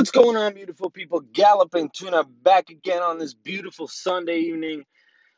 What's 0.00 0.12
going 0.12 0.38
on, 0.38 0.54
beautiful 0.54 0.88
people? 0.88 1.20
Galloping 1.20 1.90
Tuna 1.92 2.24
back 2.24 2.70
again 2.70 3.02
on 3.02 3.18
this 3.18 3.34
beautiful 3.34 3.86
Sunday 3.86 4.38
evening. 4.38 4.86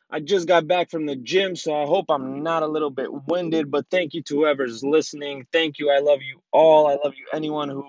I 0.09 0.21
just 0.21 0.47
got 0.47 0.69
back 0.69 0.89
from 0.89 1.05
the 1.05 1.17
gym, 1.17 1.57
so 1.57 1.75
I 1.75 1.85
hope 1.85 2.05
I'm 2.07 2.43
not 2.43 2.63
a 2.63 2.67
little 2.67 2.89
bit 2.89 3.09
winded, 3.11 3.69
but 3.69 3.87
thank 3.91 4.13
you 4.13 4.23
to 4.23 4.35
whoever's 4.35 4.81
listening. 4.81 5.47
Thank 5.51 5.79
you. 5.79 5.91
I 5.91 5.99
love 5.99 6.21
you 6.21 6.41
all. 6.53 6.87
I 6.87 6.91
love 6.91 7.11
you 7.17 7.25
anyone 7.33 7.67
who 7.67 7.83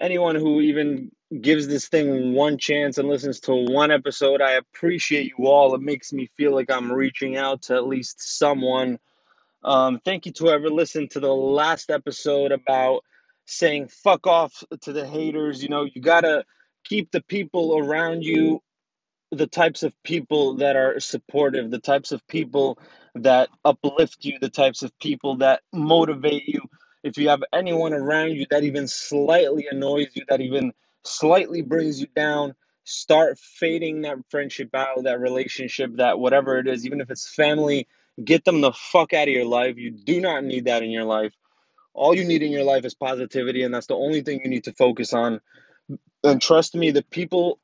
anyone 0.00 0.36
who 0.36 0.62
even 0.62 1.12
gives 1.38 1.68
this 1.68 1.88
thing 1.88 2.32
one 2.32 2.56
chance 2.56 2.96
and 2.96 3.06
listens 3.06 3.40
to 3.40 3.52
one 3.54 3.90
episode. 3.90 4.40
I 4.40 4.52
appreciate 4.52 5.30
you 5.36 5.48
all. 5.48 5.74
It 5.74 5.82
makes 5.82 6.14
me 6.14 6.30
feel 6.34 6.54
like 6.54 6.70
I'm 6.70 6.90
reaching 6.90 7.36
out 7.36 7.60
to 7.64 7.74
at 7.74 7.86
least 7.86 8.38
someone. 8.38 8.98
Um, 9.62 10.00
thank 10.02 10.24
you 10.24 10.32
to 10.32 10.44
whoever 10.44 10.70
listened 10.70 11.10
to 11.10 11.20
the 11.20 11.34
last 11.34 11.90
episode 11.90 12.52
about 12.52 13.04
saying 13.50 13.88
fuck 13.88 14.26
off 14.26 14.64
to 14.82 14.92
the 14.94 15.06
haters. 15.06 15.62
You 15.62 15.70
know, 15.70 15.84
you 15.84 16.02
gotta 16.02 16.44
keep 16.84 17.12
the 17.12 17.22
people 17.22 17.78
around 17.78 18.24
you 18.24 18.58
the 19.32 19.46
types 19.46 19.82
of 19.82 19.94
people 20.04 20.56
that 20.56 20.76
are 20.76 21.00
supportive, 21.00 21.70
the 21.70 21.78
types 21.80 22.12
of 22.12 22.26
people 22.28 22.78
that 23.16 23.50
uplift 23.64 24.24
you, 24.24 24.38
the 24.40 24.48
types 24.50 24.82
of 24.82 24.98
people 25.00 25.38
that 25.38 25.62
motivate 25.72 26.48
you. 26.48 26.62
If 27.04 27.18
you 27.18 27.28
have 27.28 27.42
anyone 27.52 27.92
around 27.92 28.32
you 28.32 28.46
that 28.50 28.64
even 28.64 28.88
slightly 28.88 29.66
annoys 29.70 30.08
you, 30.14 30.24
that 30.28 30.40
even 30.40 30.72
slightly 31.04 31.62
brings 31.62 32.00
you 32.00 32.08
down, 32.16 32.54
start 32.84 33.38
fading 33.38 34.02
that 34.02 34.16
friendship 34.30 34.74
out, 34.74 35.04
that 35.04 35.20
relationship, 35.20 35.96
that 35.96 36.18
whatever 36.18 36.58
it 36.58 36.66
is, 36.66 36.86
even 36.86 37.00
if 37.02 37.10
it's 37.10 37.28
family, 37.34 37.86
get 38.24 38.44
them 38.44 38.60
the 38.62 38.72
fuck 38.72 39.12
out 39.12 39.28
of 39.28 39.34
your 39.34 39.46
life. 39.46 39.76
You 39.76 39.90
do 39.90 40.20
not 40.20 40.44
need 40.44 40.66
that 40.66 40.82
in 40.82 40.90
your 40.90 41.04
life. 41.04 41.34
All 41.94 42.14
you 42.14 42.24
need 42.24 42.42
in 42.42 42.52
your 42.52 42.64
life 42.64 42.84
is 42.84 42.94
positivity, 42.94 43.62
and 43.62 43.74
that's 43.74 43.86
the 43.88 43.96
only 43.96 44.22
thing 44.22 44.40
you 44.42 44.50
need 44.50 44.64
to 44.64 44.72
focus 44.72 45.12
on. 45.12 45.40
And 46.22 46.40
trust 46.40 46.74
me, 46.74 46.90
the 46.90 47.02
people 47.02 47.58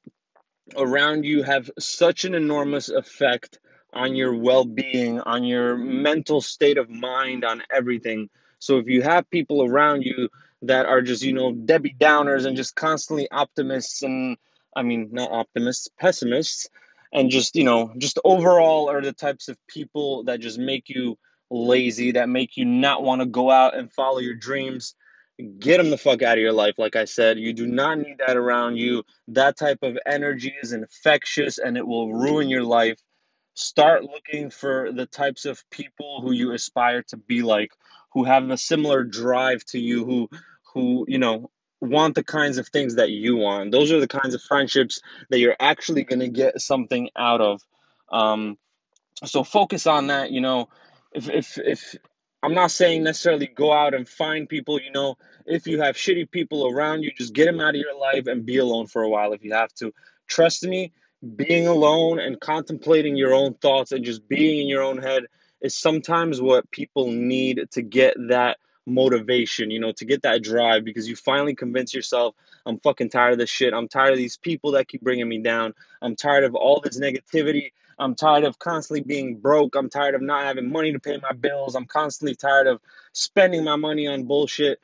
around 0.76 1.24
you 1.24 1.42
have 1.42 1.70
such 1.78 2.24
an 2.24 2.34
enormous 2.34 2.88
effect 2.88 3.58
on 3.92 4.14
your 4.14 4.34
well-being, 4.34 5.20
on 5.20 5.44
your 5.44 5.76
mental 5.76 6.40
state 6.40 6.76
of 6.76 6.90
mind, 6.90 7.44
on 7.44 7.62
everything. 7.70 8.28
So 8.58 8.78
if 8.78 8.88
you 8.88 9.02
have 9.02 9.30
people 9.30 9.62
around 9.62 10.02
you 10.02 10.28
that 10.62 10.86
are 10.86 11.02
just, 11.02 11.22
you 11.22 11.32
know, 11.32 11.52
Debbie 11.52 11.96
Downers 11.98 12.46
and 12.46 12.56
just 12.56 12.74
constantly 12.74 13.30
optimists 13.30 14.02
and 14.02 14.36
I 14.74 14.82
mean 14.82 15.10
not 15.12 15.30
optimists, 15.30 15.88
pessimists, 15.98 16.68
and 17.12 17.30
just, 17.30 17.56
you 17.56 17.64
know, 17.64 17.92
just 17.96 18.18
overall 18.24 18.90
are 18.90 19.00
the 19.00 19.12
types 19.12 19.48
of 19.48 19.56
people 19.66 20.24
that 20.24 20.40
just 20.40 20.58
make 20.58 20.88
you 20.88 21.16
lazy, 21.50 22.12
that 22.12 22.28
make 22.28 22.56
you 22.56 22.64
not 22.64 23.02
want 23.02 23.20
to 23.20 23.26
go 23.26 23.50
out 23.50 23.76
and 23.76 23.92
follow 23.92 24.18
your 24.18 24.34
dreams 24.34 24.94
Get 25.58 25.76
them 25.76 25.90
the 25.90 25.98
fuck 25.98 26.22
out 26.22 26.38
of 26.38 26.42
your 26.42 26.52
life. 26.52 26.78
Like 26.78 26.96
I 26.96 27.04
said, 27.04 27.38
you 27.38 27.52
do 27.52 27.66
not 27.66 27.98
need 27.98 28.18
that 28.26 28.38
around 28.38 28.76
you. 28.76 29.04
That 29.28 29.58
type 29.58 29.80
of 29.82 29.98
energy 30.06 30.54
is 30.62 30.72
infectious 30.72 31.58
and 31.58 31.76
it 31.76 31.86
will 31.86 32.10
ruin 32.10 32.48
your 32.48 32.62
life. 32.62 32.98
Start 33.52 34.04
looking 34.04 34.48
for 34.48 34.92
the 34.92 35.04
types 35.04 35.44
of 35.44 35.62
people 35.70 36.22
who 36.22 36.32
you 36.32 36.52
aspire 36.52 37.02
to 37.08 37.18
be 37.18 37.42
like, 37.42 37.70
who 38.12 38.24
have 38.24 38.48
a 38.48 38.56
similar 38.56 39.04
drive 39.04 39.62
to 39.66 39.78
you, 39.78 40.06
who, 40.06 40.30
who, 40.72 41.04
you 41.06 41.18
know, 41.18 41.50
want 41.82 42.14
the 42.14 42.24
kinds 42.24 42.56
of 42.56 42.68
things 42.68 42.94
that 42.94 43.10
you 43.10 43.36
want. 43.36 43.72
Those 43.72 43.92
are 43.92 44.00
the 44.00 44.08
kinds 44.08 44.34
of 44.34 44.40
friendships 44.40 45.02
that 45.28 45.38
you're 45.38 45.56
actually 45.60 46.04
going 46.04 46.20
to 46.20 46.28
get 46.28 46.62
something 46.62 47.10
out 47.14 47.42
of. 47.42 47.60
Um, 48.10 48.56
so 49.22 49.44
focus 49.44 49.86
on 49.86 50.06
that. 50.06 50.30
You 50.30 50.40
know, 50.40 50.70
if 51.16 51.28
if 51.30 51.58
if 51.58 51.96
I'm 52.42 52.54
not 52.54 52.70
saying 52.70 53.02
necessarily 53.02 53.46
go 53.46 53.72
out 53.72 53.94
and 53.94 54.08
find 54.08 54.48
people, 54.48 54.80
you 54.80 54.92
know, 54.92 55.16
if 55.46 55.66
you 55.66 55.80
have 55.80 55.96
shitty 55.96 56.30
people 56.30 56.68
around 56.68 57.02
you, 57.02 57.10
just 57.16 57.32
get 57.32 57.46
them 57.46 57.60
out 57.60 57.74
of 57.74 57.80
your 57.80 57.98
life 57.98 58.26
and 58.26 58.44
be 58.44 58.58
alone 58.58 58.86
for 58.86 59.02
a 59.02 59.08
while 59.08 59.32
if 59.32 59.42
you 59.42 59.54
have 59.54 59.72
to. 59.74 59.92
Trust 60.28 60.62
me, 60.64 60.92
being 61.34 61.66
alone 61.66 62.20
and 62.20 62.38
contemplating 62.38 63.16
your 63.16 63.34
own 63.34 63.54
thoughts 63.54 63.92
and 63.92 64.04
just 64.04 64.28
being 64.28 64.60
in 64.60 64.68
your 64.68 64.82
own 64.82 64.98
head 64.98 65.24
is 65.60 65.76
sometimes 65.76 66.40
what 66.40 66.70
people 66.70 67.10
need 67.10 67.66
to 67.72 67.82
get 67.82 68.14
that 68.28 68.58
motivation, 68.86 69.70
you 69.70 69.80
know, 69.80 69.92
to 69.92 70.04
get 70.04 70.22
that 70.22 70.42
drive 70.42 70.84
because 70.84 71.08
you 71.08 71.16
finally 71.16 71.54
convince 71.54 71.94
yourself, 71.94 72.34
I'm 72.64 72.78
fucking 72.78 73.10
tired 73.10 73.32
of 73.32 73.38
this 73.38 73.50
shit. 73.50 73.74
I'm 73.74 73.88
tired 73.88 74.12
of 74.12 74.18
these 74.18 74.36
people 74.36 74.72
that 74.72 74.88
keep 74.88 75.00
bringing 75.00 75.28
me 75.28 75.38
down. 75.38 75.74
I'm 76.02 76.14
tired 76.14 76.44
of 76.44 76.54
all 76.54 76.80
this 76.80 77.00
negativity. 77.00 77.72
I'm 77.98 78.14
tired 78.14 78.44
of 78.44 78.58
constantly 78.58 79.02
being 79.02 79.36
broke. 79.38 79.74
I'm 79.74 79.88
tired 79.88 80.14
of 80.14 80.22
not 80.22 80.44
having 80.44 80.70
money 80.70 80.92
to 80.92 81.00
pay 81.00 81.18
my 81.18 81.32
bills. 81.32 81.74
I'm 81.74 81.86
constantly 81.86 82.34
tired 82.34 82.66
of 82.66 82.80
spending 83.12 83.64
my 83.64 83.76
money 83.76 84.06
on 84.06 84.24
bullshit. 84.24 84.78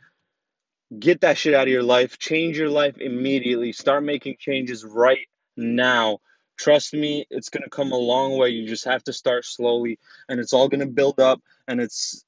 Get 0.98 1.20
that 1.20 1.38
shit 1.38 1.54
out 1.54 1.66
of 1.66 1.72
your 1.72 1.82
life. 1.82 2.18
Change 2.18 2.56
your 2.56 2.70
life 2.70 2.98
immediately. 2.98 3.72
Start 3.72 4.02
making 4.02 4.36
changes 4.38 4.84
right 4.84 5.26
now. 5.56 6.18
Trust 6.58 6.94
me, 6.94 7.26
it's 7.30 7.48
going 7.48 7.64
to 7.64 7.70
come 7.70 7.92
a 7.92 7.96
long 7.96 8.38
way. 8.38 8.50
You 8.50 8.66
just 8.66 8.84
have 8.84 9.02
to 9.04 9.12
start 9.12 9.44
slowly 9.44 9.98
and 10.28 10.40
it's 10.40 10.52
all 10.52 10.68
going 10.68 10.80
to 10.80 10.86
build 10.86 11.20
up 11.20 11.40
and 11.66 11.80
it's 11.80 12.24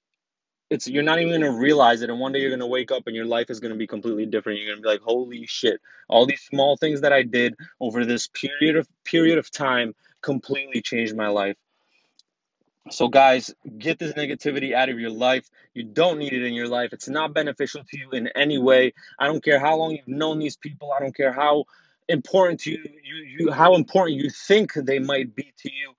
it's 0.71 0.89
you're 0.89 1.03
not 1.03 1.19
even 1.19 1.28
going 1.28 1.53
to 1.53 1.59
realize 1.59 2.01
it 2.01 2.09
and 2.09 2.19
one 2.19 2.33
day 2.33 2.41
you're 2.41 2.51
going 2.51 2.59
to 2.59 2.66
wake 2.66 2.91
up 2.91 3.03
and 3.06 3.15
your 3.15 3.27
life 3.27 3.51
is 3.51 3.61
going 3.61 3.72
to 3.72 3.78
be 3.78 3.87
completely 3.87 4.27
different. 4.27 4.59
You're 4.59 4.69
going 4.72 4.78
to 4.78 4.83
be 4.83 4.89
like, 4.89 5.03
"Holy 5.03 5.47
shit. 5.47 5.81
All 6.09 6.27
these 6.27 6.41
small 6.41 6.77
things 6.77 7.03
that 7.03 7.12
I 7.12 7.22
did 7.22 7.55
over 7.81 8.05
this 8.05 8.28
period 8.28 8.77
of 8.77 8.89
period 9.05 9.39
of 9.39 9.51
time 9.51 9.95
completely 10.24 10.80
changed 10.80 11.14
my 11.14 11.28
life. 11.28 11.56
So, 12.90 13.08
guys, 13.08 13.54
get 13.78 13.98
this 13.98 14.12
negativity 14.12 14.74
out 14.74 14.88
of 14.90 14.98
your 14.98 15.10
life. 15.10 15.48
You 15.72 15.84
don't 15.84 16.18
need 16.18 16.32
it 16.34 16.44
in 16.44 16.52
your 16.52 16.68
life. 16.68 16.92
It's 16.92 17.08
not 17.08 17.32
beneficial 17.32 17.82
to 17.82 17.98
you 17.98 18.10
in 18.10 18.28
any 18.28 18.58
way. 18.58 18.92
I 19.18 19.26
don't 19.26 19.42
care 19.42 19.58
how 19.58 19.76
long 19.76 19.92
you've 19.92 20.08
known 20.08 20.38
these 20.38 20.56
people. 20.56 20.92
I 20.92 21.00
don't 21.00 21.16
care 21.16 21.32
how 21.32 21.64
important 22.08 22.60
to 22.60 22.72
you, 22.72 22.84
you, 23.02 23.46
you 23.46 23.52
how 23.52 23.74
important 23.74 24.18
you 24.20 24.28
think 24.28 24.74
they 24.74 24.98
might 24.98 25.34
be 25.34 25.52
to 25.60 25.72
you. 25.72 25.94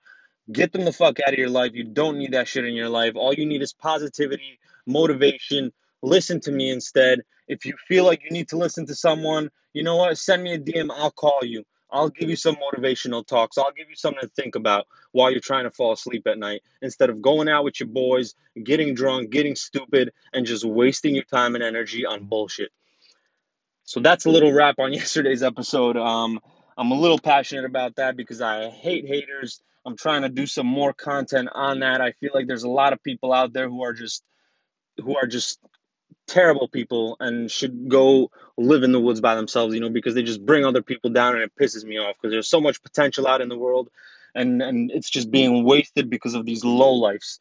Get 0.52 0.74
them 0.74 0.86
the 0.86 0.94
fuck 0.94 1.20
out 1.22 1.34
of 1.34 1.40
your 1.40 1.50
life. 1.50 1.72
You 1.74 1.86
don't 1.86 2.20
need 2.20 2.34
that 2.34 2.48
shit 2.48 2.66
in 2.66 2.76
your 2.76 2.90
life. 2.90 3.14
All 3.16 3.34
you 3.34 3.48
need 3.48 3.64
is 3.64 3.74
positivity, 3.74 4.60
motivation. 4.86 5.72
Listen 6.04 6.40
to 6.42 6.52
me 6.52 6.70
instead. 6.70 7.22
If 7.48 7.66
you 7.66 7.74
feel 7.88 8.06
like 8.06 8.22
you 8.24 8.30
need 8.30 8.50
to 8.50 8.58
listen 8.58 8.86
to 8.88 8.96
someone, 8.96 9.50
you 9.74 9.82
know 9.82 9.96
what? 9.96 10.20
Send 10.20 10.44
me 10.44 10.54
a 10.54 10.60
DM. 10.60 10.92
I'll 10.92 11.10
call 11.12 11.40
you. 11.44 11.64
I'll 11.92 12.10
give 12.10 12.30
you 12.30 12.36
some 12.36 12.56
motivational 12.56 13.26
talks. 13.26 13.58
I'll 13.58 13.72
give 13.72 13.90
you 13.90 13.96
something 13.96 14.22
to 14.22 14.28
think 14.30 14.56
about 14.56 14.88
while 15.12 15.32
you're 15.32 15.40
trying 15.40 15.66
to 15.66 15.72
fall 15.72 15.94
asleep 15.94 16.28
at 16.28 16.38
night 16.38 16.62
instead 16.82 17.10
of 17.10 17.22
going 17.22 17.48
out 17.48 17.64
with 17.64 17.80
your 17.80 17.88
boys, 17.88 18.36
getting 18.62 18.96
drunk, 18.96 19.30
getting 19.30 19.56
stupid, 19.56 20.12
and 20.34 20.46
just 20.46 20.66
wasting 20.66 21.16
your 21.16 21.24
time 21.24 21.56
and 21.56 21.64
energy 21.64 22.06
on 22.06 22.26
bullshit. 22.26 22.72
So 23.84 24.00
that's 24.00 24.26
a 24.26 24.30
little 24.30 24.52
wrap 24.52 24.80
on 24.80 24.94
yesterday's 24.94 25.44
episode. 25.44 25.96
Um, 25.96 26.40
I'm 26.78 26.92
a 26.92 27.00
little 27.00 27.20
passionate 27.20 27.66
about 27.66 27.96
that 27.98 28.18
because 28.18 28.42
I 28.42 28.70
hate 28.70 29.08
haters. 29.08 29.62
I'm 29.86 29.96
trying 29.96 30.24
to 30.24 30.30
do 30.30 30.48
some 30.48 30.68
more 30.68 30.94
content 30.94 31.50
on 31.54 31.80
that. 31.80 32.02
I 32.02 32.12
feel 32.14 32.32
like 32.34 32.48
there's 32.48 32.64
a 32.64 32.70
lot 32.70 32.92
of 32.92 33.04
people 33.04 33.32
out 33.32 33.54
there 33.54 33.70
who 33.70 33.84
are 33.84 33.94
just 33.94 34.24
who 34.98 35.16
are 35.18 35.28
just 35.28 35.60
terrible 36.28 36.68
people 36.68 37.18
and 37.20 37.52
should 37.52 37.88
go 37.90 38.32
live 38.58 38.84
in 38.84 38.92
the 38.92 39.00
woods 39.00 39.22
by 39.22 39.36
themselves, 39.36 39.74
you 39.74 39.80
know, 39.80 39.90
because 39.90 40.16
they 40.16 40.24
just 40.24 40.46
bring 40.46 40.66
other 40.66 40.82
people 40.82 41.10
down 41.10 41.36
and 41.36 41.44
it 41.44 41.56
pisses 41.60 41.84
me 41.84 41.98
off 41.98 42.16
because 42.16 42.34
there's 42.34 42.48
so 42.48 42.62
much 42.62 42.82
potential 42.82 43.28
out 43.28 43.42
in 43.42 43.50
the 43.50 43.58
world 43.58 43.90
and 44.36 44.62
and 44.62 44.92
it's 44.92 45.10
just 45.10 45.32
being 45.32 45.64
wasted 45.64 46.10
because 46.10 46.36
of 46.36 46.46
these 46.46 46.64
low 46.64 46.94
lives. 46.94 47.40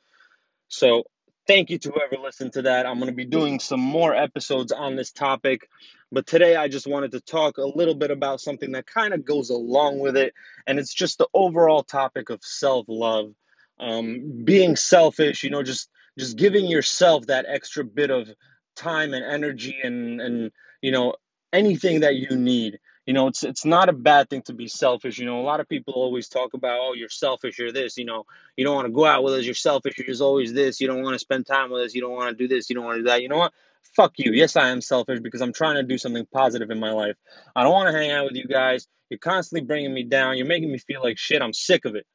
So, 0.69 1.05
thank 1.47 1.69
you 1.69 1.79
to 1.79 1.91
whoever 1.91 2.23
listened 2.23 2.55
to 2.55 2.63
that. 2.63 2.87
I'm 2.87 2.99
going 2.99 3.11
to 3.11 3.17
be 3.17 3.27
doing 3.27 3.61
some 3.61 3.81
more 3.81 4.15
episodes 4.15 4.73
on 4.73 4.97
this 4.97 5.13
topic, 5.13 5.69
but 6.11 6.27
today 6.27 6.57
I 6.57 6.69
just 6.69 6.87
wanted 6.87 7.13
to 7.13 7.21
talk 7.21 7.59
a 7.59 7.67
little 7.67 7.95
bit 7.95 8.11
about 8.11 8.41
something 8.41 8.73
that 8.73 8.87
kind 8.87 9.13
of 9.13 9.25
goes 9.25 9.51
along 9.51 9.99
with 9.99 10.17
it, 10.17 10.33
and 10.67 10.79
it's 10.79 10.95
just 10.95 11.19
the 11.19 11.29
overall 11.35 11.83
topic 11.83 12.31
of 12.31 12.43
self-love. 12.43 13.35
Um, 13.79 14.45
being 14.45 14.77
selfish, 14.77 15.43
you 15.43 15.51
know, 15.51 15.65
just 15.65 15.91
just 16.17 16.39
giving 16.39 16.67
yourself 16.67 17.27
that 17.27 17.45
extra 17.49 17.85
bit 17.85 18.11
of 18.11 18.29
time 18.75 19.15
and 19.15 19.25
energy 19.25 19.77
and 19.83 20.21
and 20.21 20.53
you 20.83 20.91
know 20.91 21.15
anything 21.53 22.01
that 22.01 22.17
you 22.17 22.37
need. 22.37 22.79
You 23.07 23.13
know 23.13 23.27
it's 23.29 23.43
it's 23.43 23.65
not 23.65 23.89
a 23.89 23.93
bad 23.93 24.31
thing 24.31 24.43
to 24.43 24.55
be 24.55 24.69
selfish. 24.69 25.19
You 25.19 25.27
know 25.27 25.41
a 25.41 25.43
lot 25.43 25.61
of 25.61 25.69
people 25.69 25.95
always 25.95 26.29
talk 26.29 26.55
about 26.55 26.79
oh 26.81 26.95
you're 26.95 27.09
selfish 27.09 27.59
you're 27.59 27.73
this 27.73 27.97
you 27.97 28.05
know. 28.05 28.25
You 28.57 28.65
don't 28.65 28.75
want 28.75 28.87
to 28.87 28.93
go 28.93 29.05
out 29.05 29.23
with 29.23 29.35
us 29.35 29.45
you're 29.45 29.55
selfish 29.55 29.99
you're 29.99 30.07
just 30.07 30.23
always 30.23 30.53
this. 30.53 30.81
You 30.81 30.87
don't 30.87 31.03
want 31.03 31.15
to 31.15 31.19
spend 31.19 31.47
time 31.47 31.71
with 31.71 31.83
us 31.83 31.95
you 31.95 32.01
don't 32.01 32.13
want 32.13 32.31
to 32.31 32.37
do 32.37 32.49
this 32.49 32.71
you 32.71 32.77
don't 32.77 32.85
want 32.85 32.97
to 32.97 33.03
do 33.03 33.09
that. 33.09 33.23
You 33.23 33.29
know 33.29 33.39
what? 33.39 33.53
Fuck 33.95 34.15
you. 34.17 34.33
Yes 34.33 34.57
i 34.57 34.71
am 34.71 34.81
selfish 34.81 35.21
because 35.21 35.43
i'm 35.43 35.53
trying 35.53 35.77
to 35.77 35.83
do 35.83 35.99
something 35.99 36.27
positive 36.33 36.71
in 36.71 36.81
my 36.81 36.93
life. 36.93 37.17
I 37.55 37.63
don't 37.63 37.73
want 37.73 37.93
to 37.93 37.99
hang 37.99 38.11
out 38.11 38.25
with 38.25 38.35
you 38.35 38.47
guys. 38.47 38.87
You're 39.11 39.19
constantly 39.19 39.67
bringing 39.67 39.93
me 39.93 40.05
down. 40.05 40.39
You're 40.39 40.47
making 40.47 40.73
me 40.73 40.79
feel 40.79 41.03
like 41.03 41.19
shit. 41.19 41.43
I'm 41.43 41.53
sick 41.53 41.85
of 41.85 41.95
it. 41.95 42.07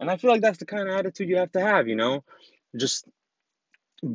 And 0.00 0.10
i 0.10 0.16
feel 0.16 0.30
like 0.30 0.42
that's 0.42 0.58
the 0.58 0.66
kind 0.66 0.88
of 0.88 0.94
attitude 0.94 1.28
you 1.28 1.38
have 1.38 1.52
to 1.52 1.60
have 1.60 1.88
you 1.88 1.96
know? 1.96 2.24
Just 2.76 3.06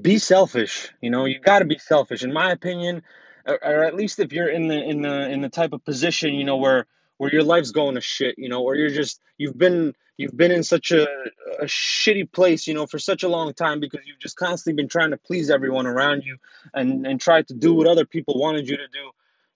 be 0.01 0.17
selfish. 0.17 0.89
You 1.01 1.09
know, 1.09 1.25
you 1.25 1.39
got 1.39 1.59
to 1.59 1.65
be 1.65 1.77
selfish, 1.77 2.23
in 2.23 2.33
my 2.33 2.51
opinion, 2.51 3.03
or, 3.45 3.63
or, 3.63 3.83
at 3.83 3.95
least 3.95 4.19
if 4.19 4.33
you're 4.33 4.49
in 4.49 4.67
the 4.67 4.81
in 4.81 5.01
the 5.01 5.29
in 5.29 5.41
the 5.41 5.49
type 5.49 5.73
of 5.73 5.83
position, 5.83 6.35
you 6.35 6.43
know, 6.43 6.57
where 6.57 6.85
where 7.17 7.31
your 7.31 7.43
life's 7.43 7.71
going 7.71 7.95
to 7.95 8.01
shit, 8.01 8.35
you 8.37 8.49
know, 8.49 8.63
or 8.63 8.75
you're 8.75 8.89
just 8.89 9.19
you've 9.37 9.57
been 9.57 9.93
you've 10.17 10.35
been 10.35 10.51
in 10.51 10.63
such 10.63 10.91
a, 10.91 11.03
a 11.59 11.65
shitty 11.65 12.31
place, 12.31 12.67
you 12.67 12.73
know, 12.73 12.85
for 12.85 12.99
such 12.99 13.23
a 13.23 13.29
long 13.29 13.53
time 13.53 13.79
because 13.79 14.01
you've 14.05 14.19
just 14.19 14.35
constantly 14.35 14.81
been 14.81 14.89
trying 14.89 15.11
to 15.11 15.17
please 15.17 15.49
everyone 15.49 15.87
around 15.87 16.23
you 16.23 16.37
and 16.73 17.07
and 17.07 17.19
try 17.19 17.41
to 17.41 17.53
do 17.53 17.73
what 17.73 17.87
other 17.87 18.05
people 18.05 18.39
wanted 18.39 18.67
you 18.67 18.77
to 18.77 18.87
do. 18.87 19.11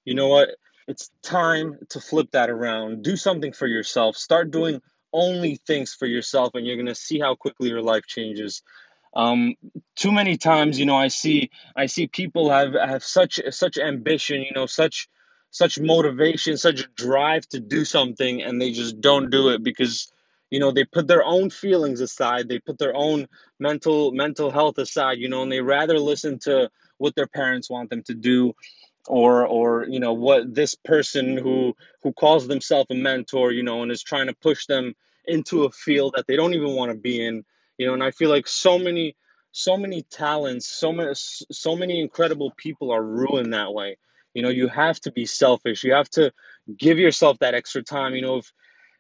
You 0.06 0.16
know 0.16 0.28
what? 0.28 0.50
It's 0.88 1.12
time 1.22 1.80
to 1.90 2.02
flip 2.02 2.32
that 2.32 2.50
around. 2.50 3.04
Do 3.04 3.16
something 3.16 3.54
for 3.54 3.68
yourself. 3.68 4.18
Start 4.18 4.52
doing 4.52 4.82
only 5.14 5.56
things 5.68 5.94
for 5.94 6.06
yourself, 6.06 6.56
and 6.56 6.66
you're 6.66 6.78
gonna 6.78 6.96
see 6.96 7.20
how 7.20 7.36
quickly 7.36 7.70
your 7.70 7.82
life 7.82 8.06
changes. 8.08 8.64
Um, 9.16 9.56
too 9.96 10.12
many 10.12 10.38
times, 10.38 10.80
you 10.80 10.86
know, 10.86 10.96
I 10.98 11.10
see 11.10 11.52
I 11.76 11.88
see 11.88 12.08
people 12.08 12.50
have 12.50 12.74
have 12.74 13.04
such 13.04 13.40
such 13.52 13.78
ambition, 13.78 14.42
you 14.42 14.52
know, 14.56 14.66
such 14.66 15.08
such 15.52 15.80
motivation, 15.80 16.58
such 16.58 16.94
drive 16.96 17.48
to 17.50 17.60
do 17.60 17.86
something, 17.86 18.42
and 18.42 18.62
they 18.62 18.72
just 18.72 19.02
don't 19.02 19.30
do 19.30 19.50
it 19.50 19.64
because 19.64 20.12
you 20.50 20.60
know 20.60 20.72
they 20.72 20.86
put 20.86 21.08
their 21.08 21.24
own 21.24 21.50
feelings 21.52 22.02
aside, 22.02 22.50
they 22.50 22.60
put 22.60 22.80
their 22.80 22.96
own 22.96 23.28
mental 23.60 24.12
mental 24.12 24.52
health 24.52 24.78
aside, 24.80 25.20
you 25.20 25.30
know, 25.30 25.44
and 25.44 25.52
they 25.52 25.62
rather 25.62 26.00
listen 26.00 26.40
to 26.40 26.70
what 26.98 27.16
their 27.16 27.28
parents 27.28 27.70
want 27.70 27.90
them 27.92 28.04
to 28.04 28.16
do 28.16 28.54
or 29.08 29.46
or 29.46 29.86
you 29.90 30.00
know 30.00 30.14
what 30.14 30.54
this 30.54 30.76
person 30.76 31.38
who 31.38 31.76
who 32.04 32.14
calls 32.14 32.48
themselves 32.48 32.88
a 32.92 32.96
mentor 32.96 33.52
you 33.52 33.64
know 33.64 33.84
and 33.84 33.92
is 33.92 34.04
trying 34.04 34.28
to 34.28 34.36
push 34.36 34.66
them 34.68 34.96
into 35.26 35.64
a 35.66 35.72
field 35.72 36.14
that 36.16 36.28
they 36.28 36.36
don't 36.36 36.54
even 36.54 36.76
want 36.76 36.92
to 36.92 36.98
be 36.98 37.26
in 37.26 37.44
you 37.78 37.88
know 37.88 37.94
and 37.94 38.04
i 38.04 38.12
feel 38.12 38.30
like 38.30 38.48
so 38.48 38.78
many 38.78 39.16
so 39.52 39.78
many 39.78 40.04
talents 40.04 40.68
so 40.68 40.92
many 40.92 41.12
so 41.14 41.76
many 41.76 42.00
incredible 42.00 42.52
people 42.58 42.92
are 42.92 43.04
ruined 43.04 43.54
that 43.54 43.74
way 43.74 43.98
you 44.34 44.42
know 44.42 44.50
you 44.50 44.68
have 44.68 45.00
to 45.00 45.12
be 45.12 45.26
selfish 45.26 45.84
you 45.84 45.94
have 45.94 46.10
to 46.10 46.32
give 46.78 46.98
yourself 46.98 47.38
that 47.40 47.54
extra 47.54 47.84
time 47.84 48.16
you 48.16 48.22
know 48.22 48.38
if 48.38 48.52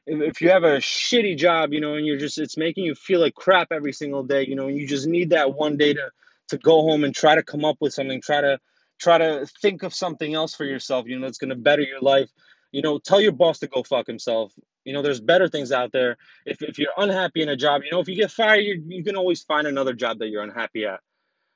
if 0.06 0.42
you 0.42 0.50
have 0.50 0.64
a 0.64 0.78
shitty 0.78 1.38
job, 1.38 1.72
you 1.72 1.80
know, 1.80 1.96
and 1.96 2.06
you're 2.06 2.18
just 2.18 2.38
it's 2.38 2.58
making 2.58 2.84
you 2.84 2.96
feel 2.96 3.22
like 3.22 3.36
crap 3.36 3.70
every 3.72 3.94
single 3.94 4.24
day, 4.24 4.46
you 4.46 4.56
know, 4.56 4.68
and 4.68 4.78
you 4.78 4.88
just 4.88 5.08
need 5.08 5.30
that 5.30 5.54
one 5.54 5.78
day 5.78 5.94
to 5.94 6.10
to 6.50 6.58
go 6.58 6.82
home 6.82 7.04
and 7.04 7.16
try 7.16 7.36
to 7.36 7.44
come 7.44 7.64
up 7.64 7.78
with 7.80 7.94
something, 7.94 8.22
try 8.22 8.42
to 8.42 8.60
try 9.00 9.18
to 9.18 9.48
think 9.62 9.84
of 9.84 9.94
something 9.94 10.34
else 10.34 10.54
for 10.54 10.66
yourself, 10.66 11.08
you 11.08 11.18
know, 11.18 11.26
that's 11.26 11.38
going 11.38 11.50
to 11.50 11.56
better 11.56 11.82
your 11.82 12.02
life. 12.02 12.30
You 12.72 12.82
know, 12.82 13.00
tell 13.00 13.22
your 13.22 13.32
boss 13.32 13.60
to 13.60 13.68
go 13.68 13.84
fuck 13.84 14.08
himself. 14.08 14.52
You 14.86 14.94
know, 14.94 15.02
there's 15.02 15.22
better 15.22 15.48
things 15.48 15.72
out 15.72 15.92
there. 15.92 16.18
If 16.46 16.62
if 16.62 16.78
you're 16.80 16.92
unhappy 16.98 17.42
in 17.42 17.50
a 17.50 17.56
job, 17.56 17.82
you 17.84 17.92
know, 17.92 18.00
if 18.00 18.08
you 18.08 18.16
get 18.16 18.32
fired, 18.32 18.62
you 18.62 18.84
you 18.88 19.04
can 19.04 19.16
always 19.16 19.44
find 19.44 19.68
another 19.68 19.94
job 19.94 20.20
that 20.20 20.28
you're 20.28 20.44
unhappy 20.44 20.86
at. 20.86 21.00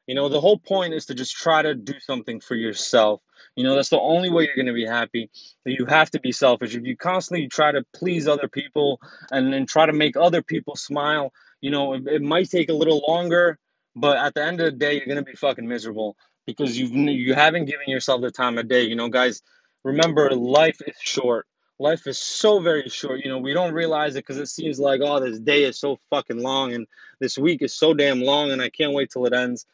You 0.08 0.16
know, 0.16 0.30
the 0.30 0.40
whole 0.40 0.58
point 0.58 0.94
is 0.94 1.08
to 1.08 1.14
just 1.14 1.36
try 1.36 1.62
to 1.62 1.76
do 1.76 2.00
something 2.00 2.40
for 2.40 2.56
yourself. 2.56 3.22
You 3.58 3.66
know, 3.66 3.76
that's 3.76 3.90
the 3.90 4.00
only 4.00 4.30
way 4.30 4.46
you're 4.46 4.56
going 4.56 4.68
to 4.68 4.74
be 4.74 4.86
happy. 4.86 5.30
You 5.66 5.86
have 5.86 6.10
to 6.12 6.22
be 6.22 6.32
selfish. 6.32 6.76
If 6.76 6.86
you 6.86 6.96
constantly 6.96 7.48
try 7.50 7.74
to 7.74 7.84
please 7.94 8.26
other 8.26 8.48
people 8.48 9.02
and 9.32 9.52
then 9.52 9.66
try 9.66 9.86
to 9.86 9.92
make 9.92 10.16
other 10.16 10.42
people 10.42 10.78
smile, 10.78 11.34
you 11.60 11.72
know, 11.72 11.94
it, 11.94 12.08
it 12.08 12.22
might 12.22 12.50
take 12.50 12.70
a 12.70 12.74
little 12.74 13.04
longer, 13.06 13.60
but 13.98 14.18
at 14.18 14.34
the 14.34 14.44
end 14.44 14.62
of 14.62 14.66
the 14.66 14.78
day, 14.78 14.94
you're 14.94 15.06
going 15.06 15.18
to 15.18 15.24
be 15.24 15.36
fucking 15.36 15.68
miserable 15.68 16.16
because 16.46 16.78
you've 16.78 16.92
you 16.94 17.34
haven't 17.34 17.66
given 17.66 17.90
yourself 17.90 18.22
the 18.22 18.32
time 18.32 18.58
of 18.58 18.70
day. 18.70 18.84
You 18.84 18.96
know, 18.96 19.10
guys, 19.10 19.42
remember 19.84 20.32
life 20.32 20.82
is 20.88 20.96
short. 21.02 21.46
Life 21.80 22.08
is 22.08 22.18
so 22.18 22.60
very 22.60 22.90
short. 22.90 23.22
You 23.24 23.30
know, 23.30 23.38
we 23.38 23.54
don't 23.54 23.74
realize 23.74 24.16
it 24.16 24.26
because 24.26 24.38
it 24.38 24.48
seems 24.48 24.80
like, 24.80 25.02
oh, 25.04 25.20
this 25.20 25.40
day 25.40 25.64
is 25.64 25.80
so 25.80 26.00
fucking 26.10 26.42
long 26.42 26.74
and 26.74 26.88
this 27.20 27.38
week 27.38 27.62
is 27.62 27.74
so 27.74 27.94
damn 27.94 28.22
long 28.22 28.52
and 28.52 28.62
I 28.62 28.70
can't 28.70 28.94
wait 28.94 29.12
till 29.12 29.26
it 29.26 29.34
ends 29.34 29.66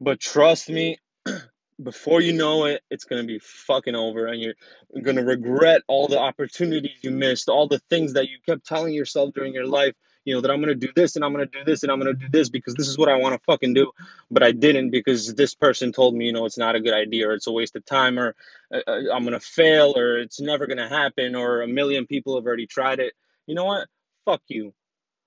but 0.00 0.20
trust 0.20 0.68
me, 0.68 0.98
before 1.82 2.20
you 2.20 2.32
know 2.32 2.66
it, 2.66 2.82
it's 2.90 3.04
going 3.04 3.22
to 3.22 3.26
be 3.26 3.40
fucking 3.40 3.94
over 3.94 4.26
and 4.26 4.40
you're 4.40 4.54
going 5.02 5.16
to 5.16 5.24
regret 5.24 5.82
all 5.88 6.08
the 6.08 6.18
opportunities 6.18 6.98
you 7.02 7.10
missed, 7.10 7.48
all 7.48 7.66
the 7.66 7.80
things 7.90 8.12
that 8.14 8.28
you 8.28 8.38
kept 8.44 8.66
telling 8.66 8.94
yourself 8.94 9.34
during 9.34 9.54
your 9.54 9.66
life, 9.66 9.94
you 10.28 10.34
know, 10.34 10.42
that 10.42 10.50
I'm 10.50 10.60
going 10.60 10.78
to 10.78 10.86
do 10.86 10.92
this 10.94 11.16
and 11.16 11.24
I'm 11.24 11.32
going 11.32 11.48
to 11.48 11.58
do 11.58 11.64
this 11.64 11.82
and 11.82 11.90
I'm 11.90 11.98
going 11.98 12.14
to 12.14 12.20
do 12.20 12.28
this 12.28 12.50
because 12.50 12.74
this 12.74 12.86
is 12.86 12.98
what 12.98 13.08
I 13.08 13.16
want 13.16 13.34
to 13.34 13.40
fucking 13.46 13.72
do. 13.72 13.92
But 14.30 14.42
I 14.42 14.52
didn't 14.52 14.90
because 14.90 15.34
this 15.34 15.54
person 15.54 15.90
told 15.90 16.14
me, 16.14 16.26
you 16.26 16.34
know, 16.34 16.44
it's 16.44 16.58
not 16.58 16.76
a 16.76 16.80
good 16.80 16.92
idea 16.92 17.30
or 17.30 17.32
it's 17.32 17.46
a 17.46 17.50
waste 17.52 17.76
of 17.76 17.84
time 17.86 18.18
or 18.18 18.36
uh, 18.70 18.80
uh 18.86 19.14
I'm 19.14 19.24
going 19.24 19.32
to 19.32 19.40
fail 19.40 19.94
or 19.96 20.18
it's 20.18 20.38
never 20.38 20.66
going 20.66 20.76
to 20.76 20.88
happen 20.88 21.34
or 21.34 21.62
a 21.62 21.66
million 21.66 22.06
people 22.06 22.36
have 22.36 22.44
already 22.44 22.66
tried 22.66 22.98
it. 22.98 23.14
You 23.46 23.54
know 23.54 23.64
what? 23.64 23.88
Fuck 24.26 24.42
you. 24.48 24.74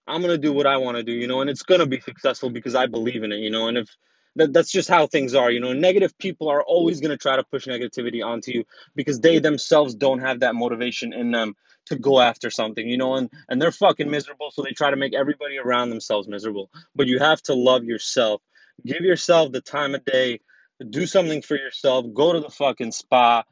I'm 0.05 0.21
going 0.21 0.35
to 0.35 0.37
do 0.37 0.53
what 0.53 0.67
I 0.67 0.77
want 0.77 0.97
to 0.97 1.03
do, 1.03 1.13
you 1.13 1.25
know, 1.25 1.41
and 1.41 1.49
it's 1.49 1.63
going 1.63 1.79
to 1.79 1.87
be 1.87 1.99
successful 1.99 2.51
because 2.51 2.75
I 2.75 2.85
believe 2.85 3.23
in 3.23 3.31
it, 3.31 3.39
you 3.39 3.49
know, 3.49 3.69
and 3.69 3.79
if 3.79 3.89
that, 4.35 4.53
that's 4.53 4.71
just 4.71 4.89
how 4.89 5.07
things 5.07 5.35
are. 5.35 5.51
You 5.51 5.59
know, 5.59 5.73
negative 5.73 6.17
people 6.17 6.49
are 6.49 6.63
always 6.63 7.01
going 7.01 7.11
to 7.11 7.17
try 7.17 7.35
to 7.35 7.43
push 7.43 7.67
negativity 7.67 8.23
onto 8.25 8.51
you 8.51 8.65
because 8.95 9.19
they 9.19 9.39
themselves 9.39 9.95
don't 9.95 10.19
have 10.19 10.41
that 10.41 10.55
motivation 10.55 11.13
in 11.13 11.31
them 11.31 11.55
to 11.87 11.97
go 11.97 12.19
after 12.19 12.49
something, 12.49 12.87
you 12.87 12.97
know, 12.97 13.15
and, 13.15 13.29
and 13.49 13.61
they're 13.61 13.71
fucking 13.71 14.09
miserable. 14.09 14.51
So 14.51 14.61
they 14.61 14.71
try 14.71 14.91
to 14.91 14.95
make 14.95 15.13
everybody 15.13 15.57
around 15.57 15.89
themselves 15.89 16.27
miserable. 16.27 16.69
But 16.95 17.07
you 17.07 17.19
have 17.19 17.41
to 17.43 17.53
love 17.53 17.83
yourself. 17.83 18.41
Give 18.85 19.01
yourself 19.01 19.51
the 19.51 19.61
time 19.61 19.95
of 19.95 20.05
day. 20.05 20.41
Do 20.89 21.05
something 21.05 21.41
for 21.41 21.55
yourself. 21.55 22.05
Go 22.13 22.33
to 22.33 22.39
the 22.39 22.49
fucking 22.49 22.91
spa. 22.91 23.43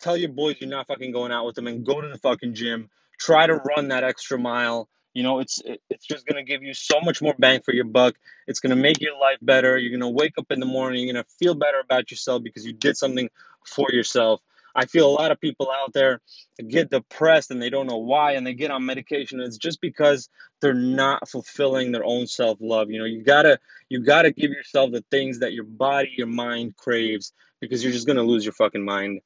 Tell 0.00 0.16
your 0.16 0.30
boys 0.30 0.56
you're 0.60 0.70
not 0.70 0.86
fucking 0.86 1.12
going 1.12 1.32
out 1.32 1.44
with 1.44 1.56
them 1.56 1.66
and 1.66 1.84
go 1.84 2.00
to 2.00 2.08
the 2.08 2.18
fucking 2.18 2.54
gym. 2.54 2.88
Try 3.18 3.46
to 3.46 3.54
run 3.54 3.88
that 3.88 4.04
extra 4.04 4.38
mile 4.38 4.88
you 5.18 5.24
know, 5.24 5.40
it's 5.40 5.60
it's 5.90 6.06
just 6.06 6.28
gonna 6.28 6.44
give 6.44 6.62
you 6.62 6.72
so 6.72 7.00
much 7.00 7.20
more 7.20 7.34
bang 7.36 7.60
for 7.64 7.74
your 7.74 7.86
buck. 7.86 8.14
It's 8.46 8.60
gonna 8.60 8.76
make 8.76 9.00
your 9.00 9.18
life 9.18 9.38
better. 9.42 9.76
You're 9.76 9.98
gonna 9.98 10.12
wake 10.12 10.34
up 10.38 10.52
in 10.52 10.60
the 10.60 10.66
morning. 10.66 11.02
You're 11.02 11.12
gonna 11.12 11.26
feel 11.40 11.56
better 11.56 11.80
about 11.80 12.12
yourself 12.12 12.44
because 12.44 12.64
you 12.64 12.72
did 12.72 12.96
something 12.96 13.28
for 13.66 13.88
yourself. 13.90 14.40
I 14.76 14.86
feel 14.86 15.10
a 15.10 15.10
lot 15.10 15.32
of 15.32 15.40
people 15.40 15.72
out 15.72 15.92
there 15.92 16.20
get 16.68 16.90
depressed 16.90 17.50
and 17.50 17.60
they 17.60 17.68
don't 17.68 17.88
know 17.88 17.96
why, 17.96 18.34
and 18.34 18.46
they 18.46 18.54
get 18.54 18.70
on 18.70 18.86
medication. 18.86 19.40
It's 19.40 19.56
just 19.56 19.80
because 19.80 20.28
they're 20.60 20.72
not 20.72 21.28
fulfilling 21.28 21.90
their 21.90 22.04
own 22.04 22.28
self 22.28 22.58
love. 22.60 22.88
You 22.88 23.00
know, 23.00 23.04
you 23.04 23.24
gotta 23.24 23.58
you 23.88 24.04
gotta 24.04 24.30
give 24.30 24.52
yourself 24.52 24.92
the 24.92 25.04
things 25.10 25.40
that 25.40 25.52
your 25.52 25.64
body, 25.64 26.12
your 26.16 26.28
mind 26.28 26.76
craves, 26.76 27.32
because 27.60 27.82
you're 27.82 27.92
just 27.92 28.06
gonna 28.06 28.22
lose 28.22 28.44
your 28.44 28.54
fucking 28.54 28.84
mind. 28.84 29.20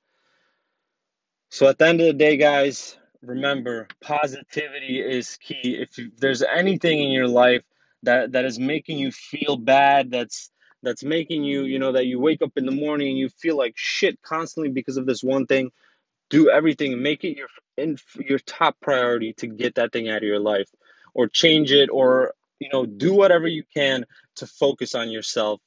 So 1.50 1.68
at 1.68 1.76
the 1.76 1.86
end 1.86 2.00
of 2.00 2.06
the 2.06 2.14
day, 2.14 2.38
guys, 2.38 2.96
remember 3.22 3.88
positivity 4.02 5.00
is 5.00 5.38
key. 5.38 5.78
If 5.80 5.98
there's 6.19 6.42
anything 6.42 7.02
in 7.02 7.10
your 7.10 7.28
life 7.28 7.62
that 8.02 8.32
that 8.32 8.44
is 8.44 8.58
making 8.58 8.98
you 8.98 9.12
feel 9.12 9.56
bad 9.56 10.10
that's 10.10 10.50
that's 10.82 11.04
making 11.04 11.44
you 11.44 11.62
you 11.62 11.78
know 11.78 11.92
that 11.92 12.06
you 12.06 12.19
wake 12.19 12.42
up 12.42 12.52
in 12.56 12.66
the 12.66 12.72
morning 12.72 13.08
and 13.08 13.19
you 13.19 13.28
feel 13.28 13.56
like 13.56 13.74
shit 13.76 14.20
constantly 14.22 14.70
because 14.70 14.96
of 14.96 15.06
this 15.06 15.22
one 15.22 15.46
thing 15.46 15.70
do 16.32 16.48
everything. 16.48 17.00
Make 17.02 17.24
it 17.24 17.36
your 17.36 17.48
in 17.76 17.98
your 18.19 18.38
top 18.40 18.76
priority 18.80 19.34
to 19.34 19.46
get 19.46 19.76
that 19.76 19.92
thing 19.92 20.08
out 20.08 20.19
of 20.19 20.22
your 20.24 20.40
life 20.40 20.69
or 21.14 21.28
change 21.28 21.72
it 21.72 21.90
or 21.90 22.32
you 22.58 22.70
know 22.72 22.86
do 22.86 23.14
whatever 23.14 23.46
you 23.46 23.62
can 23.74 24.06
to 24.36 24.46
focus 24.46 24.94
on 24.94 25.10
yourself 25.10 25.60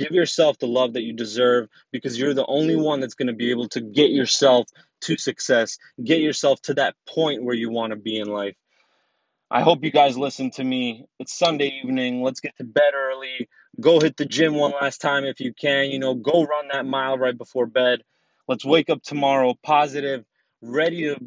Give 0.00 0.12
yourself 0.12 0.58
the 0.58 0.66
love 0.66 0.94
that 0.94 1.02
you 1.02 1.12
deserve 1.12 1.68
because 1.92 2.18
you're 2.18 2.32
the 2.32 2.46
only 2.46 2.74
one 2.74 3.00
that's 3.00 3.12
going 3.12 3.28
to 3.28 3.34
be 3.34 3.50
able 3.50 3.68
to 3.68 3.82
get 3.82 4.10
yourself 4.10 4.66
to 5.02 5.18
success, 5.18 5.76
get 6.02 6.20
yourself 6.20 6.62
to 6.62 6.74
that 6.74 6.94
point 7.06 7.44
where 7.44 7.54
you 7.54 7.70
want 7.70 7.90
to 7.90 7.96
be 7.96 8.16
in 8.16 8.26
life. 8.26 8.56
I 9.50 9.60
hope 9.60 9.84
you 9.84 9.90
guys 9.90 10.16
listen 10.16 10.52
to 10.52 10.64
me. 10.64 11.04
It's 11.18 11.38
Sunday 11.38 11.82
evening. 11.84 12.22
Let's 12.22 12.40
get 12.40 12.56
to 12.56 12.64
bed 12.64 12.94
early. 12.94 13.50
Go 13.78 14.00
hit 14.00 14.16
the 14.16 14.24
gym 14.24 14.54
one 14.54 14.72
last 14.80 15.02
time 15.02 15.24
if 15.24 15.38
you 15.38 15.52
can. 15.52 15.90
You 15.90 15.98
know, 15.98 16.14
go 16.14 16.44
run 16.44 16.68
that 16.72 16.86
mile 16.86 17.18
right 17.18 17.36
before 17.36 17.66
bed. 17.66 18.00
Let's 18.48 18.64
wake 18.64 18.88
up 18.88 19.02
tomorrow 19.02 19.54
positive, 19.62 20.24
ready 20.62 21.14
to 21.14 21.18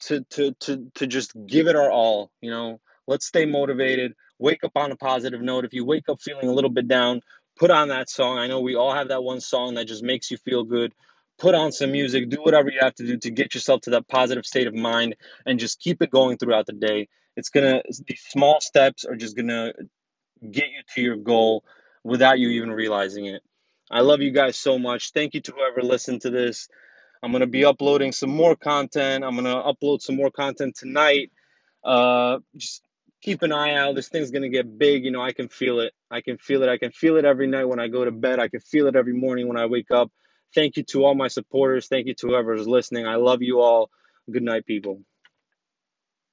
to 0.00 0.24
to 0.32 0.52
to, 0.60 0.90
to 0.96 1.06
just 1.06 1.32
give 1.46 1.66
it 1.66 1.76
our 1.76 1.90
all, 1.90 2.30
you 2.42 2.50
know. 2.50 2.78
Let's 3.06 3.24
stay 3.24 3.46
motivated. 3.46 4.12
Wake 4.38 4.64
up 4.64 4.72
on 4.76 4.92
a 4.92 4.96
positive 4.96 5.40
note. 5.40 5.64
If 5.64 5.72
you 5.72 5.86
wake 5.86 6.10
up 6.10 6.20
feeling 6.20 6.48
a 6.48 6.52
little 6.52 6.70
bit 6.70 6.88
down, 6.88 7.22
put 7.58 7.70
on 7.70 7.88
that 7.88 8.08
song. 8.08 8.38
I 8.38 8.46
know 8.46 8.60
we 8.60 8.76
all 8.76 8.92
have 8.94 9.08
that 9.08 9.22
one 9.22 9.40
song 9.40 9.74
that 9.74 9.86
just 9.86 10.02
makes 10.02 10.30
you 10.30 10.36
feel 10.38 10.64
good. 10.64 10.94
Put 11.38 11.54
on 11.54 11.72
some 11.72 11.92
music, 11.92 12.30
do 12.30 12.38
whatever 12.42 12.70
you 12.70 12.80
have 12.80 12.94
to 12.96 13.06
do 13.06 13.16
to 13.18 13.30
get 13.30 13.54
yourself 13.54 13.82
to 13.82 13.90
that 13.90 14.08
positive 14.08 14.46
state 14.46 14.66
of 14.66 14.74
mind 14.74 15.16
and 15.46 15.58
just 15.58 15.80
keep 15.80 16.02
it 16.02 16.10
going 16.10 16.36
throughout 16.36 16.66
the 16.66 16.72
day. 16.72 17.08
It's 17.36 17.50
gonna, 17.50 17.82
these 18.06 18.22
small 18.28 18.60
steps 18.60 19.04
are 19.04 19.14
just 19.14 19.36
gonna 19.36 19.72
get 20.50 20.66
you 20.70 20.82
to 20.94 21.00
your 21.00 21.16
goal 21.16 21.64
without 22.02 22.38
you 22.38 22.48
even 22.50 22.70
realizing 22.70 23.26
it. 23.26 23.42
I 23.90 24.00
love 24.00 24.20
you 24.20 24.32
guys 24.32 24.56
so 24.56 24.78
much. 24.78 25.12
Thank 25.12 25.34
you 25.34 25.40
to 25.42 25.52
whoever 25.52 25.82
listened 25.82 26.22
to 26.22 26.30
this. 26.30 26.68
I'm 27.22 27.32
gonna 27.32 27.46
be 27.46 27.64
uploading 27.64 28.12
some 28.12 28.30
more 28.30 28.56
content. 28.56 29.24
I'm 29.24 29.36
gonna 29.36 29.62
upload 29.62 30.02
some 30.02 30.16
more 30.16 30.30
content 30.30 30.76
tonight. 30.76 31.30
Uh, 31.84 32.38
just 32.56 32.82
keep 33.22 33.42
an 33.42 33.52
eye 33.52 33.74
out. 33.74 33.94
This 33.94 34.08
thing's 34.08 34.30
gonna 34.32 34.48
get 34.48 34.78
big. 34.78 35.04
You 35.04 35.12
know, 35.12 35.22
I 35.22 35.32
can 35.32 35.48
feel 35.48 35.80
it. 35.80 35.92
I 36.10 36.22
can 36.22 36.38
feel 36.38 36.64
it. 36.64 36.70
I 36.70 36.78
can 36.78 36.92
feel 36.92 37.16
it 37.18 37.26
every 37.26 37.48
night 37.48 37.66
when 37.66 37.80
I 37.80 37.88
go 37.88 38.04
to 38.04 38.12
bed. 38.12 38.40
I 38.40 38.48
can 38.48 38.60
feel 38.60 38.88
it 38.88 38.96
every 38.96 39.14
morning 39.14 39.48
when 39.48 39.58
I 39.58 39.66
wake 39.66 39.90
up. 39.92 40.12
Thank 40.54 40.78
you 40.78 40.84
to 40.84 41.04
all 41.04 41.14
my 41.16 41.28
supporters. 41.28 41.88
Thank 41.88 42.08
you 42.08 42.14
to 42.16 42.28
whoever's 42.28 42.68
listening. 42.68 43.06
I 43.06 43.16
love 43.16 43.42
you 43.42 43.60
all. 43.60 43.90
Good 44.30 44.44
night, 44.44 44.66
people. 44.66 45.02